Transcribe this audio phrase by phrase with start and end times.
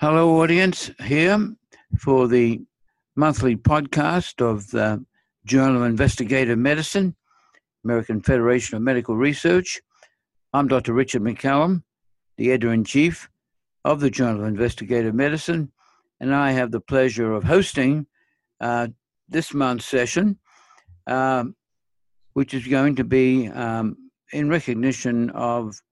[0.00, 1.56] Hello, audience, here
[1.98, 2.62] for the
[3.16, 5.04] monthly podcast of the
[5.44, 7.16] Journal of Investigative Medicine,
[7.84, 9.80] American Federation of Medical Research.
[10.52, 10.92] I'm Dr.
[10.92, 11.82] Richard McCallum,
[12.36, 13.28] the editor in chief
[13.84, 15.72] of the Journal of Investigative Medicine,
[16.20, 18.06] and I have the pleasure of hosting
[18.60, 18.86] uh,
[19.28, 20.38] this month's session,
[21.08, 21.56] um,
[22.34, 23.96] which is going to be um,
[24.32, 25.82] in recognition of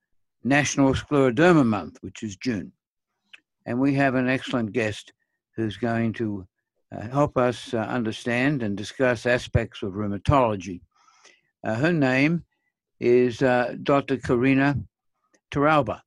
[0.44, 2.70] National Scleroderma Month, which is June.
[3.66, 5.12] And we have an excellent guest
[5.56, 6.46] who's going to
[6.94, 10.80] uh, help us uh, understand and discuss aspects of rheumatology.
[11.64, 12.44] Uh, her name
[13.00, 14.18] is uh, Dr.
[14.18, 14.78] Karina
[15.50, 16.00] Torralba.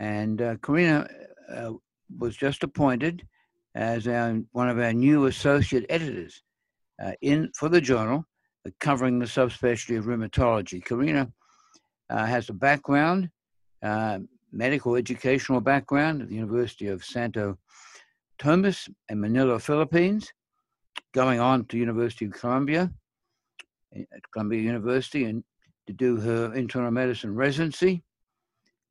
[0.00, 1.06] And uh, Karina
[1.48, 1.72] uh,
[2.18, 3.24] was just appointed
[3.76, 6.42] as our, one of our new associate editors
[7.22, 8.24] in for the journal
[8.80, 10.84] covering the subspecialty of rheumatology.
[10.84, 11.30] Karina
[12.08, 13.28] has a background
[14.54, 17.58] medical educational background at the University of Santo
[18.38, 20.32] Tomas in Manila, Philippines,
[21.12, 22.90] going on to University of Columbia,
[23.94, 25.44] at Columbia University, and
[25.86, 28.02] to do her internal medicine residency,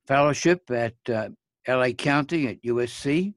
[0.08, 1.30] fellowship at uh,
[1.67, 3.33] LA County at USC,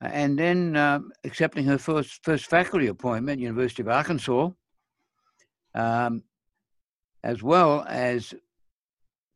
[0.00, 4.50] and then uh, accepting her first first faculty appointment, University of Arkansas,
[5.74, 6.22] um,
[7.22, 8.34] as well as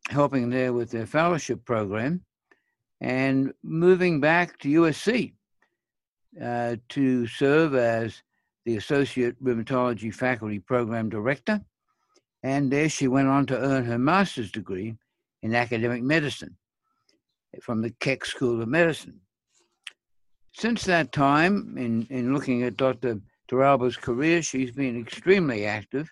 [0.08, 2.22] helping there with their fellowship program
[3.00, 5.34] and moving back to USC
[6.42, 8.22] uh, to serve as
[8.64, 11.60] the Associate Rheumatology Faculty Program Director.
[12.42, 14.96] And there she went on to earn her master's degree
[15.42, 16.56] in academic medicine
[17.62, 19.20] from the Keck School of Medicine.
[20.52, 23.20] Since that time, in, in looking at Dr.
[23.48, 26.10] Torralba's career, she's been extremely active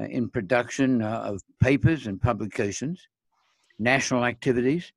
[0.00, 3.06] uh, in production uh, of papers and publications
[3.78, 4.92] national activities,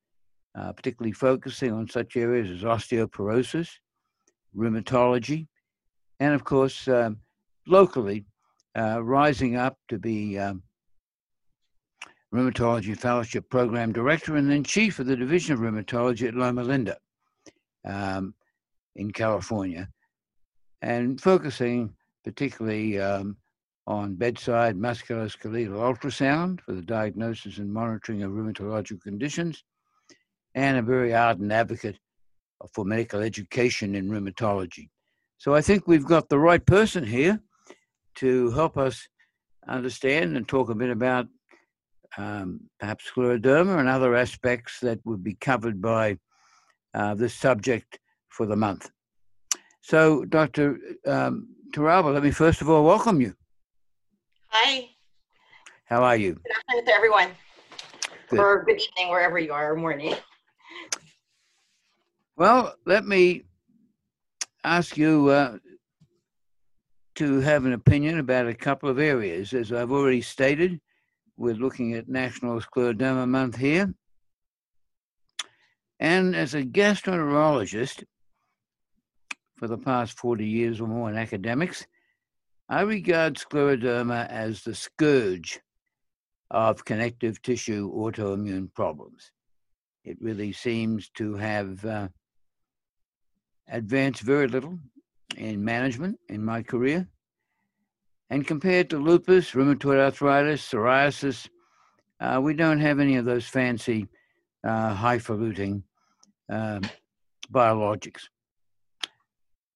[0.56, 3.70] uh, particularly focusing on such areas as osteoporosis,
[4.56, 5.48] rheumatology,
[6.20, 7.18] and of course, um,
[7.68, 8.26] locally,
[8.78, 10.64] uh, rising up to be um,
[12.34, 16.98] Rheumatology Fellowship Program Director and then Chief of the Division of Rheumatology at Loma Linda
[17.86, 18.36] um,
[18.96, 19.90] in California,
[20.82, 21.94] and focusing
[22.24, 23.38] particularly um,
[23.90, 29.64] on bedside musculoskeletal ultrasound for the diagnosis and monitoring of rheumatological conditions,
[30.54, 31.98] and a very ardent advocate
[32.72, 34.90] for medical education in rheumatology.
[35.40, 37.42] So I think we've got the right person here
[38.16, 39.08] to help us
[39.68, 41.28] understand and talk a bit about
[42.18, 46.18] um, perhaps scleroderma and other aspects that would be covered by
[46.94, 47.98] uh, this subject
[48.30, 48.92] for the month.
[49.82, 50.78] So, Dr.
[51.08, 53.34] Um, Torralba, let me first of all welcome you.
[54.62, 54.90] Hi.
[55.86, 56.34] How are you?
[56.34, 57.30] Good afternoon to everyone.
[58.28, 58.40] Good.
[58.42, 60.16] Or good evening, wherever you are, or morning.
[62.36, 63.44] Well, let me
[64.66, 65.60] ask you uh,
[67.16, 69.54] to have an opinion about a couple of areas.
[69.54, 70.82] As I've already stated,
[71.38, 73.94] we're looking at National Scleroderma Month here.
[76.02, 78.04] And as a gastroenterologist
[79.56, 81.88] for the past 40 years or more in academics,
[82.72, 85.60] I regard scleroderma as the scourge
[86.52, 89.32] of connective tissue autoimmune problems.
[90.04, 92.10] It really seems to have uh,
[93.68, 94.78] advanced very little
[95.36, 97.08] in management in my career.
[98.30, 101.50] And compared to lupus, rheumatoid arthritis, psoriasis,
[102.20, 104.08] uh, we don't have any of those fancy,
[104.64, 105.82] uh, highfalutin
[106.52, 106.82] uh,
[107.52, 108.30] biologics.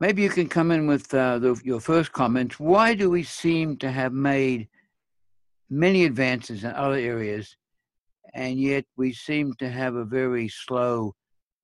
[0.03, 2.59] Maybe you can come in with uh, the, your first comments.
[2.59, 4.67] Why do we seem to have made
[5.69, 7.55] many advances in other areas,
[8.33, 11.15] and yet we seem to have a very slow,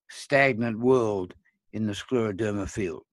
[0.09, 1.33] stagnant world
[1.73, 3.03] in the scleroderma field?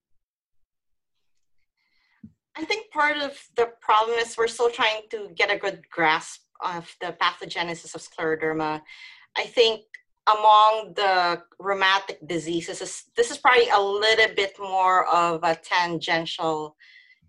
[2.55, 6.39] I think part of the problem is we're still trying to get a good grasp
[6.63, 8.81] of the pathogenesis of scleroderma.
[9.35, 9.81] I think
[10.27, 16.75] among the rheumatic diseases, this is probably a little bit more of a tangential,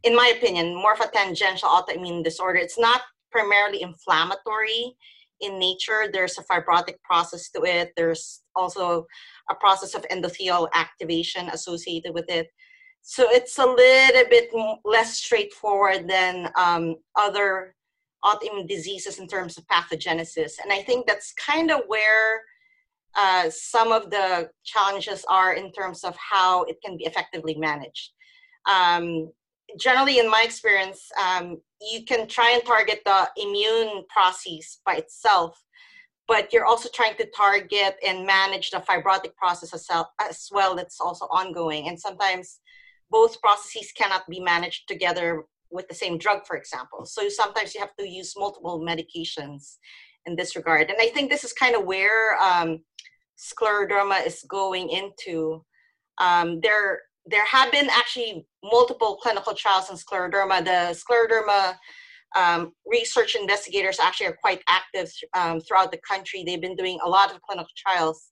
[0.03, 2.59] in my opinion, more of a tangential autoimmune disorder.
[2.59, 4.97] It's not primarily inflammatory
[5.41, 6.09] in nature.
[6.13, 7.93] There's a fibrotic process to it.
[7.97, 9.07] There's also
[9.51, 12.49] a process of endothelial activation associated with it.
[13.03, 14.51] So it's a little bit
[14.85, 17.75] less straightforward than um, other
[18.25, 20.55] autoimmune diseases in terms of pathogenesis.
[20.63, 22.43] And I think that's kind of where
[23.17, 28.11] uh, some of the challenges are in terms of how it can be effectively managed.
[28.67, 29.31] Um,
[29.79, 35.61] generally, in my experience, um, you can try and target the immune process by itself,
[36.27, 41.27] but you're also trying to target and manage the fibrotic process as well, that's also
[41.27, 41.89] ongoing.
[41.89, 42.61] And sometimes
[43.11, 47.05] both processes cannot be managed together with the same drug, for example.
[47.05, 49.77] So sometimes you have to use multiple medications
[50.27, 50.91] in this regard.
[50.91, 52.81] And I think this is kind of where um,
[53.39, 55.65] scleroderma is going into.
[56.19, 60.65] Um, there, there have been actually multiple clinical trials in scleroderma.
[60.65, 61.77] The scleroderma
[62.37, 66.43] um, research investigators actually are quite active um, throughout the country.
[66.45, 68.31] They've been doing a lot of clinical trials.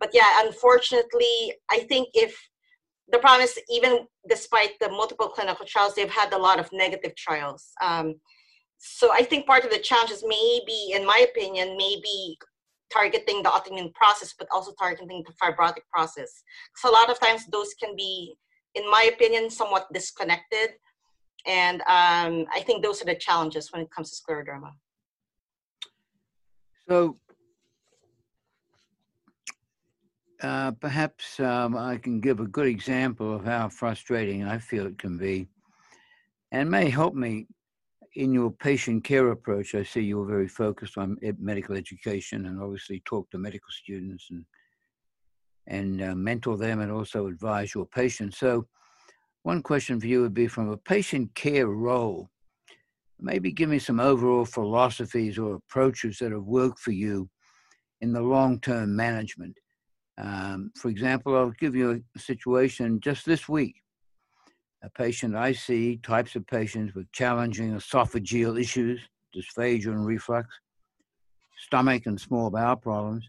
[0.00, 2.36] But yeah, unfortunately, I think if
[3.10, 7.16] the problem is even despite the multiple clinical trials, they've had a lot of negative
[7.16, 7.70] trials.
[7.82, 8.14] Um,
[8.78, 12.38] so I think part of the challenge is maybe, in my opinion, maybe
[12.92, 16.42] targeting the autoimmune process, but also targeting the fibrotic process.
[16.76, 18.36] So a lot of times those can be,
[18.74, 20.70] in my opinion, somewhat disconnected.
[21.46, 24.72] And um, I think those are the challenges when it comes to scleroderma.
[26.88, 27.18] So
[30.42, 34.98] uh, perhaps um, I can give a good example of how frustrating I feel it
[34.98, 35.48] can be
[36.52, 37.46] and may help me
[38.14, 39.74] in your patient care approach.
[39.74, 44.44] I see you're very focused on medical education and obviously talk to medical students and
[45.70, 48.38] and uh, mentor them and also advise your patients.
[48.38, 48.66] So
[49.42, 52.30] one question for you would be from a patient care role,
[53.20, 57.28] maybe give me some overall philosophies or approaches that have worked for you
[58.00, 59.58] in the long-term management
[60.18, 63.76] um, for example, I'll give you a situation just this week.
[64.82, 69.00] A patient I see, types of patients with challenging esophageal issues,
[69.34, 70.48] dysphagia and reflux,
[71.58, 73.28] stomach and small bowel problems.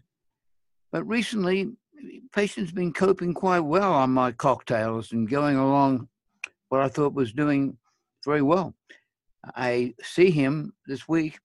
[0.92, 1.72] But recently,
[2.32, 6.08] patient's been coping quite well on my cocktails and going along
[6.68, 7.76] what I thought was doing
[8.24, 8.74] very well.
[9.56, 11.38] I see him this week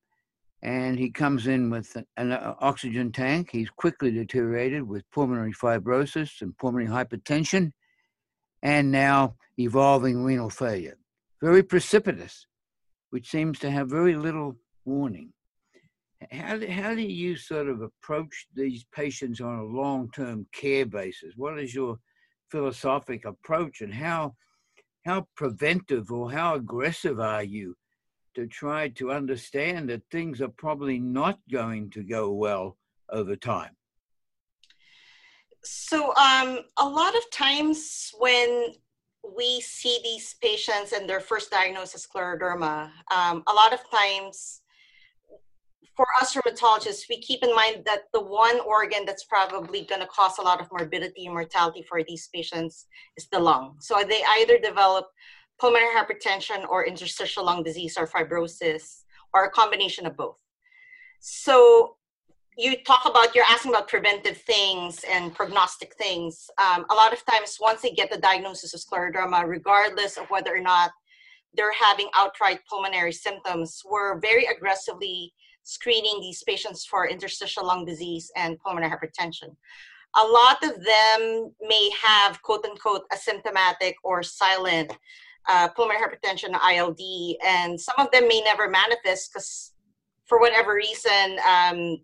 [0.62, 3.50] and he comes in with an uh, oxygen tank.
[3.52, 7.72] He's quickly deteriorated with pulmonary fibrosis and pulmonary hypertension,
[8.62, 10.98] and now evolving renal failure.
[11.42, 12.48] Very precipitous,
[13.10, 14.56] which seems to have very little
[14.86, 15.34] warning.
[16.32, 20.86] How do, how do you sort of approach these patients on a long term care
[20.86, 21.34] basis?
[21.36, 22.00] What is your
[22.50, 24.36] philosophic approach, and how,
[25.06, 27.76] how preventive or how aggressive are you
[28.36, 32.78] to try to understand that things are probably not going to go well
[33.10, 33.76] over time?
[35.66, 38.74] So, um, a lot of times when
[39.36, 44.62] we see these patients and their first diagnosis scleroderma, um, a lot of times
[45.96, 50.08] for us rheumatologists, we keep in mind that the one organ that's probably going to
[50.08, 52.86] cause a lot of morbidity and mortality for these patients
[53.18, 53.78] is the lung.
[53.80, 55.08] So they either develop
[55.60, 59.04] pulmonary hypertension or interstitial lung disease or fibrosis
[59.34, 60.38] or a combination of both.
[61.22, 61.96] So
[62.58, 66.50] you talk about you're asking about preventive things and prognostic things.
[66.58, 70.56] Um, a lot of times, once they get the diagnosis of scleroderma, regardless of whether
[70.56, 70.92] or not
[71.56, 78.32] they're having outright pulmonary symptoms, we're very aggressively screening these patients for interstitial lung disease
[78.36, 79.56] and pulmonary hypertension.
[80.16, 84.98] A lot of them may have quote unquote asymptomatic or silent
[85.50, 89.74] uh, pulmonary hypertension, ILD, and some of them may never manifest because,
[90.26, 91.98] for whatever reason, um,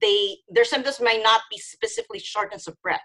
[0.00, 3.00] they their symptoms may not be specifically shortness of breath.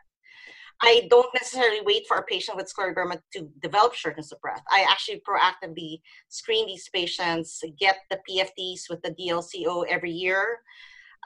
[0.81, 4.63] I don't necessarily wait for a patient with scleroderma to develop shortness of breath.
[4.69, 10.60] I actually proactively screen these patients, get the PFTs with the DLCO every year.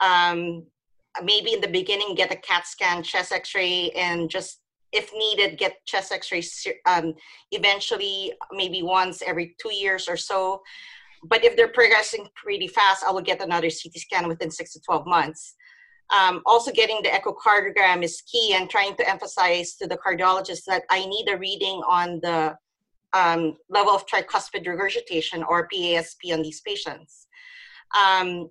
[0.02, 0.66] Um,
[1.24, 4.60] maybe in the beginning, get a CAT scan, chest x ray, and just
[4.92, 7.14] if needed, get chest x-rays um,
[7.52, 10.62] eventually, maybe once every two years or so.
[11.28, 14.80] But if they're progressing pretty fast, I will get another CT scan within six to
[14.80, 15.54] 12 months.
[16.10, 20.84] Um, also getting the echocardiogram is key and trying to emphasize to the cardiologist that
[20.90, 22.56] I need a reading on the
[23.12, 27.26] um, level of tricuspid regurgitation or PASP on these patients.
[27.98, 28.48] Um,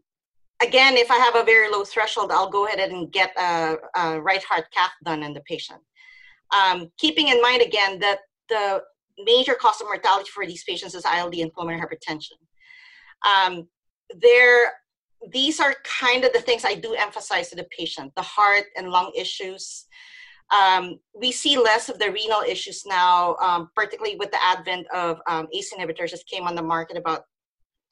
[0.61, 4.21] again, if I have a very low threshold, I'll go ahead and get a, a
[4.21, 5.81] right heart cath done in the patient
[6.51, 8.19] um, keeping in mind again that
[8.49, 8.81] the
[9.23, 12.37] major cause of mortality for these patients is ILD and pulmonary hypertension.
[13.25, 13.67] Um,
[14.19, 14.73] there,
[15.31, 18.89] these are kind of the things I do emphasize to the patient: the heart and
[18.89, 19.85] lung issues.
[20.57, 25.19] Um, we see less of the renal issues now, um, particularly with the advent of
[25.27, 27.23] um, ACE inhibitors that came on the market about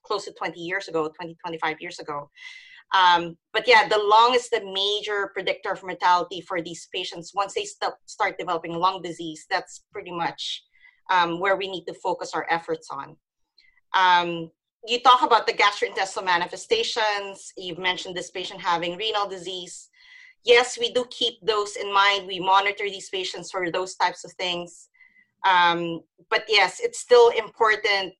[0.05, 2.29] close to 20 years ago, 20, 25 years ago.
[2.94, 7.34] Um, but yeah, the lung is the major predictor of mortality for these patients.
[7.34, 10.63] Once they st- start developing lung disease, that's pretty much
[11.10, 13.17] um, where we need to focus our efforts on.
[14.88, 17.51] You talk about the gastrointestinal manifestations.
[17.58, 19.89] You've mentioned this patient having renal disease.
[20.44, 22.27] Yes, we do keep those in mind.
[22.27, 24.89] We monitor these patients for those types of things.
[25.48, 28.13] Um, but yes, it's still important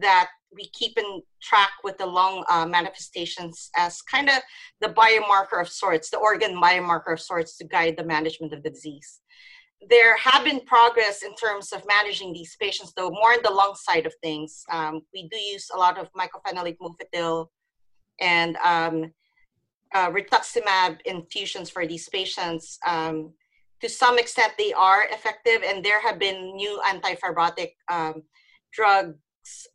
[0.00, 4.36] that we keep in track with the lung uh, manifestations as kind of
[4.80, 8.70] the biomarker of sorts, the organ biomarker of sorts to guide the management of the
[8.70, 9.20] disease.
[9.90, 13.74] There have been progress in terms of managing these patients, though more on the lung
[13.74, 14.64] side of things.
[14.70, 17.48] Um, we do use a lot of mycophenolate mofetil
[18.20, 19.12] and um,
[19.94, 22.78] uh, rituximab infusions for these patients.
[22.86, 23.32] Um,
[23.80, 28.22] to some extent, they are effective, and there have been new antifibrotic um,
[28.72, 29.18] drugs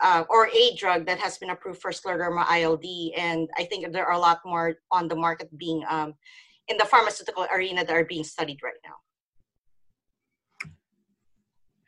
[0.01, 2.85] uh, or a drug that has been approved for scleroderma ILD,
[3.15, 6.15] and I think there are a lot more on the market being um,
[6.67, 8.95] in the pharmaceutical arena that are being studied right now.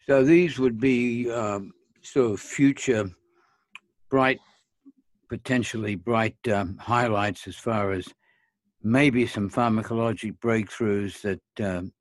[0.07, 3.09] So these would be um, sort of future
[4.09, 4.39] bright,
[5.29, 8.07] potentially bright um, highlights as far as
[8.83, 11.93] maybe some pharmacologic breakthroughs that um,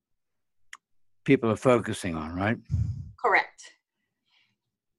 [1.25, 2.57] people are focusing on, right?
[3.23, 3.73] Correct.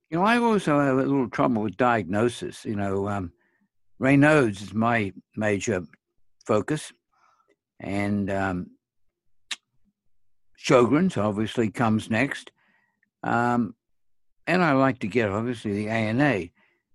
[0.09, 2.65] You know, I also have a little trouble with diagnosis.
[2.65, 3.31] You know, um,
[4.01, 5.83] Raynaud's is my major
[6.45, 6.93] focus,
[7.79, 8.67] and um,
[10.59, 12.51] Sjogren's obviously comes next.
[13.23, 13.75] Um,
[14.47, 16.47] and I like to get obviously the ANA,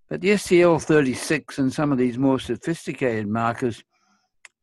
[0.09, 3.83] but the SCL36 and some of these more sophisticated markers,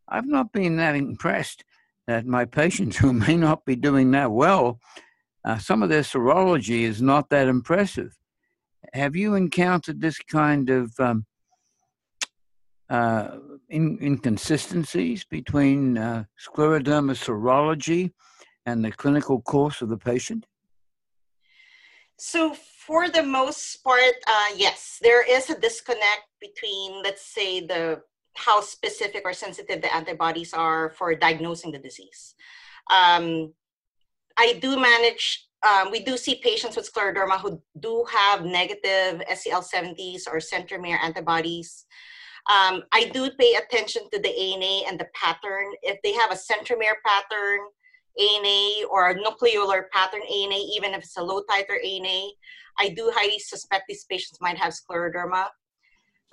[0.08, 1.64] I've not been that impressed
[2.08, 4.80] that my patients who may not be doing that well,
[5.46, 8.18] uh, some of their serology is not that impressive.
[8.94, 11.26] Have you encountered this kind of um,
[12.90, 13.38] uh,
[13.70, 18.12] in, inconsistencies between uh, scleroderma serology
[18.66, 20.46] and the clinical course of the patient?
[22.18, 28.02] So, for the most part, uh, yes, there is a disconnect between, let's say, the
[28.36, 32.36] how specific or sensitive the antibodies are for diagnosing the disease.
[32.92, 33.54] Um,
[34.38, 40.24] I do manage, um, we do see patients with scleroderma who do have negative SCL70s
[40.28, 41.86] or centromere antibodies.
[42.52, 45.72] Um, I do pay attention to the ANA and the pattern.
[45.82, 47.60] If they have a centromere pattern,
[48.20, 52.30] ANA or nucleolar pattern ANA, even if it's a low titer ANA,
[52.80, 55.48] I do highly suspect these patients might have scleroderma.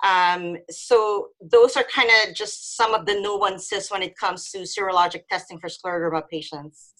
[0.03, 4.59] Um, so those are kind of just some of the nuances when it comes to
[4.59, 6.93] serologic testing for scleroderma patients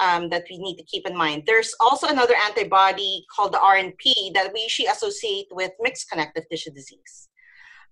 [0.00, 1.44] um, that we need to keep in mind.
[1.46, 6.72] There's also another antibody called the RNP that we usually associate with mixed connective tissue
[6.72, 7.28] disease.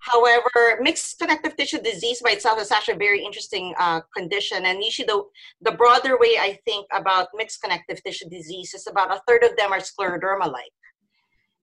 [0.00, 4.64] However, mixed connective tissue disease by itself is actually a very interesting uh, condition.
[4.64, 5.22] And usually, the,
[5.60, 9.56] the broader way I think about mixed connective tissue disease is about a third of
[9.56, 10.72] them are scleroderma like.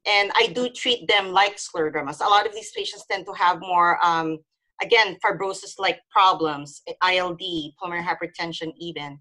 [0.06, 2.22] And I do treat them like sclerodermas.
[2.22, 4.38] A lot of these patients tend to have more, um,
[4.84, 7.42] again, fibrosis like problems, ILD,
[7.80, 9.20] pulmonary hypertension, even.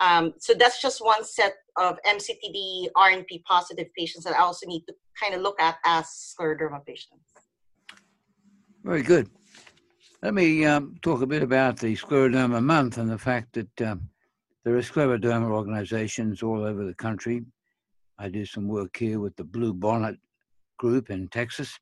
[0.00, 4.84] Um, so that's just one set of MCTD RNP positive patients that I also need
[4.88, 7.35] to kind of look at as scleroderma patients.
[8.86, 9.28] Very good.
[10.22, 14.08] Let me um, talk a bit about the Scleroderma Month and the fact that um,
[14.64, 17.42] there are scleroderma organizations all over the country.
[18.20, 20.18] I do some work here with the Blue Bonnet
[20.78, 21.76] group in Texas,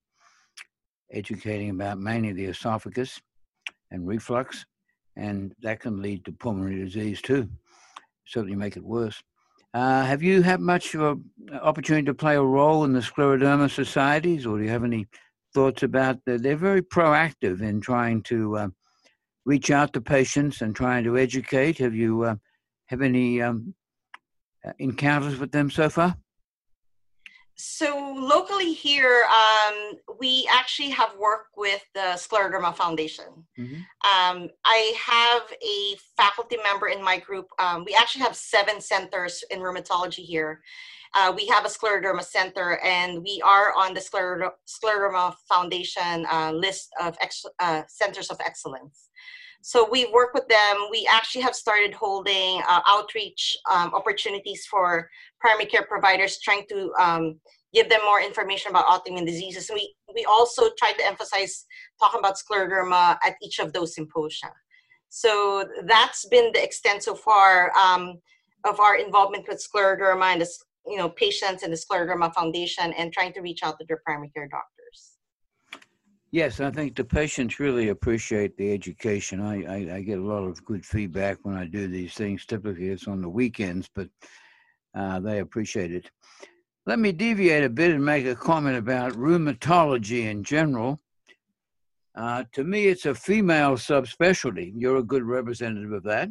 [1.12, 3.20] educating about mainly the esophagus
[3.90, 4.64] and reflux,
[5.14, 7.50] and that can lead to pulmonary disease too.
[8.26, 9.22] Certainly make it worse.
[9.74, 13.70] Uh, have you had much of an opportunity to play a role in the scleroderma
[13.70, 15.06] societies, or do you have any
[15.54, 16.42] thoughts about that.
[16.42, 18.68] They're very proactive in trying to uh,
[19.46, 21.78] reach out to patients and trying to educate.
[21.78, 22.36] Have you uh,
[22.86, 23.74] have any um,
[24.66, 26.16] uh, encounters with them so far?
[27.56, 33.46] So locally here, um, we actually have worked with the Scleroderma Foundation.
[33.56, 33.76] Mm-hmm.
[33.76, 37.46] Um, I have a faculty member in my group.
[37.60, 40.62] Um, we actually have seven centers in rheumatology here,
[41.14, 46.50] uh, we have a scleroderma center and we are on the Scler- scleroderma foundation uh,
[46.52, 49.08] list of ex- uh, centers of excellence.
[49.62, 50.88] So we work with them.
[50.90, 55.08] We actually have started holding uh, outreach um, opportunities for
[55.40, 57.40] primary care providers trying to um,
[57.72, 59.70] give them more information about autoimmune diseases.
[59.72, 61.64] We, we also try to emphasize
[61.98, 64.52] talking about scleroderma at each of those symposia.
[65.08, 68.20] So that's been the extent so far um,
[68.64, 70.48] of our involvement with scleroderma and the
[70.86, 74.30] you know patients in the scleroderma foundation and trying to reach out to their primary
[74.30, 75.12] care doctors
[76.30, 80.44] yes i think the patients really appreciate the education I, I, I get a lot
[80.44, 84.08] of good feedback when i do these things typically it's on the weekends but
[84.96, 86.10] uh, they appreciate it
[86.86, 91.00] let me deviate a bit and make a comment about rheumatology in general.
[92.14, 94.72] Uh, to me, it's a female subspecialty.
[94.76, 96.28] You're a good representative of that.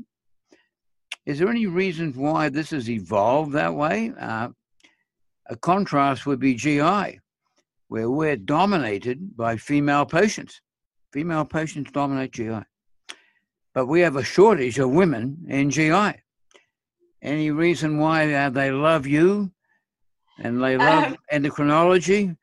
[1.26, 4.12] Is there any reason why this has evolved that way?
[4.20, 4.50] Uh,
[5.48, 7.20] a contrast would be GI,
[7.88, 10.62] where we're dominated by female patients.
[11.12, 12.64] Female patients dominate GI.
[13.74, 16.14] But we have a shortage of women in GI.
[17.22, 19.52] Any reason why uh, they love you
[20.40, 22.36] and they love um, endocrinology?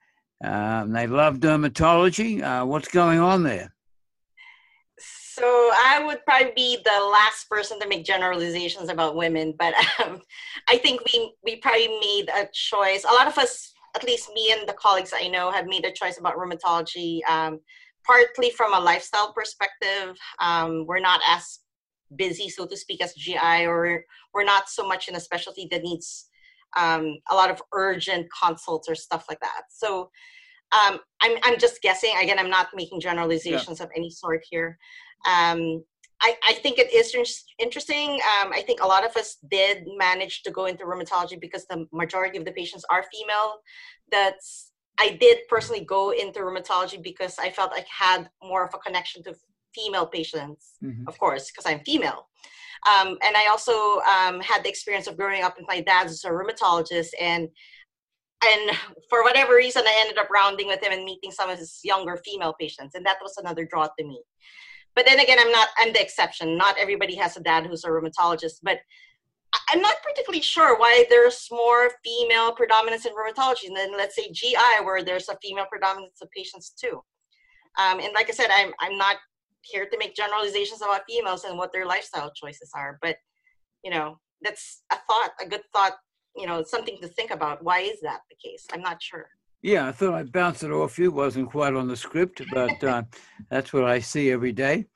[0.43, 2.43] Um, they love dermatology.
[2.43, 3.75] Uh, what's going on there?
[5.41, 9.73] So I would probably be the last person to make generalizations about women, but
[10.05, 10.21] um,
[10.69, 13.05] I think we we probably made a choice.
[13.05, 15.93] A lot of us, at least me and the colleagues I know, have made a
[15.93, 17.21] choice about rheumatology.
[17.27, 17.61] Um,
[18.05, 21.61] partly from a lifestyle perspective, um, we're not as
[22.17, 24.05] busy, so to speak, as GI, or
[24.35, 26.27] we're not so much in a specialty that needs
[26.77, 29.63] um, a lot of urgent consults or stuff like that.
[29.71, 30.11] So
[30.73, 32.13] um, I'm, I'm just guessing.
[32.21, 33.87] Again, I'm not making generalizations yeah.
[33.87, 34.79] of any sort here.
[35.27, 35.85] Um,
[36.23, 37.15] I, I think it is
[37.59, 38.11] interesting.
[38.11, 41.87] Um, I think a lot of us did manage to go into rheumatology because the
[41.93, 43.61] majority of the patients are female.
[44.11, 48.79] That's I did personally go into rheumatology because I felt I had more of a
[48.79, 49.35] connection to
[49.75, 51.09] female patients, mm-hmm.
[51.09, 52.29] of course, because I'm female.
[52.87, 56.25] Um, and I also um, had the experience of growing up with my dad who's
[56.25, 57.49] a rheumatologist, and
[58.43, 58.77] and
[59.11, 62.19] for whatever reason, I ended up rounding with him and meeting some of his younger
[62.25, 64.23] female patients, and that was another draw to me.
[64.95, 66.57] But then again, I'm not I'm the exception.
[66.57, 68.79] Not everybody has a dad who's a rheumatologist, but
[69.73, 74.85] I'm not particularly sure why there's more female predominance in rheumatology than let's say GI,
[74.85, 77.01] where there's a female predominance of patients too.
[77.79, 79.17] Um, and like I said, I'm I'm not
[79.63, 82.99] here to make generalizations about females and what their lifestyle choices are.
[83.03, 83.17] But
[83.85, 85.95] you know, that's a thought, a good thought.
[86.37, 87.63] You know, something to think about.
[87.63, 88.67] Why is that the case?
[88.73, 89.29] I'm not sure.
[89.63, 91.11] Yeah, I thought I'd bounce it off you.
[91.11, 93.03] wasn't quite on the script, but uh,
[93.51, 94.87] that's what I see every day.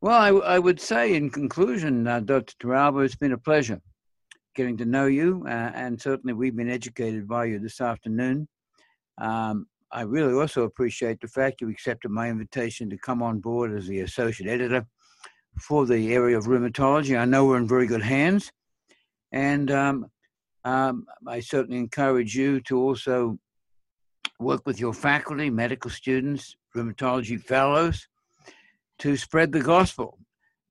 [0.00, 2.54] Well, I, I would say in conclusion, uh, Dr.
[2.58, 3.80] Torralba, it's been a pleasure
[4.54, 8.48] getting to know you, uh, and certainly we've been educated by you this afternoon.
[9.18, 13.76] Um, I really also appreciate the fact you accepted my invitation to come on board
[13.76, 14.86] as the associate editor
[15.60, 17.18] for the area of rheumatology.
[17.18, 18.50] I know we're in very good hands,
[19.32, 20.06] and um,
[20.64, 23.38] um, I certainly encourage you to also
[24.42, 28.06] work with your faculty, medical students, rheumatology fellows
[28.98, 30.18] to spread the gospel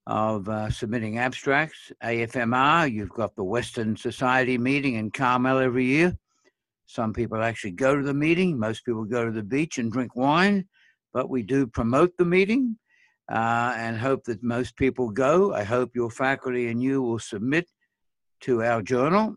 [0.08, 1.92] of uh, submitting abstracts.
[2.04, 6.18] AFMR, you've got the Western Society meeting in Carmel every year.
[6.86, 8.60] Some people actually go to the meeting.
[8.60, 10.68] Most people go to the beach and drink wine,
[11.14, 12.78] but we do promote the meeting
[13.32, 15.54] uh, and hope that most people go.
[15.54, 17.70] I hope your faculty and you will submit
[18.42, 19.36] to our journal,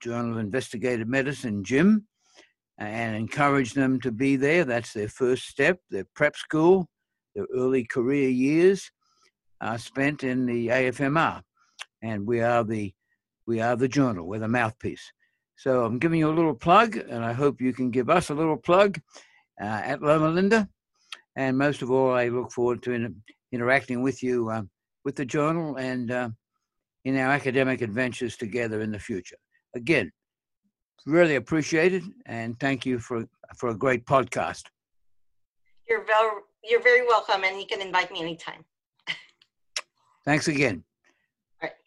[0.00, 2.06] Journal of Investigative Medicine, JIM,
[2.78, 4.64] and encourage them to be there.
[4.64, 6.88] That's their first step, their prep school,
[7.34, 8.90] their early career years
[9.60, 11.42] are spent in the AFMR.
[12.02, 12.92] And we are the
[13.46, 15.12] we are the journal, we're the mouthpiece.
[15.56, 18.34] So I'm giving you a little plug, and I hope you can give us a
[18.34, 18.98] little plug
[19.60, 20.68] uh, at Loma Linda.
[21.36, 24.62] And most of all, I look forward to in, interacting with you uh,
[25.04, 26.30] with the journal and uh,
[27.04, 29.36] in our academic adventures together in the future.
[29.74, 30.10] Again,
[31.06, 33.26] really appreciate it, and thank you for
[33.56, 34.64] for a great podcast.
[35.88, 38.64] You're very you're very welcome, and you can invite me anytime.
[40.24, 40.84] Thanks again.